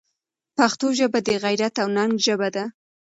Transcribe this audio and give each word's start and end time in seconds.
پښتو 0.57 0.87
ژبه 0.99 1.19
د 1.27 1.29
غیرت 1.43 1.73
او 1.83 1.87
ننګ 1.97 2.13
ژبه 2.25 2.49
ده. 2.55 2.65